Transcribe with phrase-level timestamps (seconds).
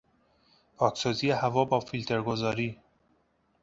[0.77, 2.79] پاکسازی هوا با فیلتر گذاری